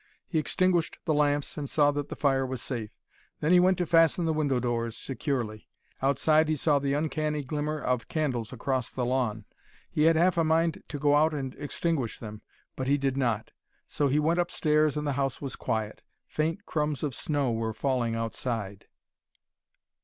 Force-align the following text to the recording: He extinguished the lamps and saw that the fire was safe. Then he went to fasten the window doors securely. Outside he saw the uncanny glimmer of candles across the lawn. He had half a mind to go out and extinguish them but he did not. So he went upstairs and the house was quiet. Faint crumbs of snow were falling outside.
He 0.27 0.39
extinguished 0.39 0.97
the 1.05 1.13
lamps 1.13 1.59
and 1.59 1.69
saw 1.69 1.91
that 1.91 2.09
the 2.09 2.15
fire 2.15 2.43
was 2.43 2.59
safe. 2.59 2.89
Then 3.39 3.51
he 3.51 3.59
went 3.59 3.77
to 3.77 3.85
fasten 3.85 4.25
the 4.25 4.33
window 4.33 4.59
doors 4.59 4.97
securely. 4.97 5.67
Outside 6.01 6.49
he 6.49 6.55
saw 6.55 6.79
the 6.79 6.93
uncanny 6.95 7.43
glimmer 7.43 7.79
of 7.79 8.07
candles 8.07 8.51
across 8.51 8.89
the 8.89 9.05
lawn. 9.05 9.45
He 9.91 10.05
had 10.05 10.15
half 10.15 10.39
a 10.39 10.43
mind 10.43 10.81
to 10.87 10.97
go 10.97 11.13
out 11.13 11.35
and 11.35 11.53
extinguish 11.53 12.17
them 12.17 12.41
but 12.75 12.87
he 12.87 12.97
did 12.97 13.15
not. 13.15 13.51
So 13.87 14.07
he 14.07 14.17
went 14.17 14.39
upstairs 14.39 14.97
and 14.97 15.05
the 15.05 15.13
house 15.21 15.39
was 15.39 15.55
quiet. 15.55 16.01
Faint 16.25 16.65
crumbs 16.65 17.03
of 17.03 17.13
snow 17.13 17.51
were 17.51 17.71
falling 17.71 18.15
outside. 18.15 18.87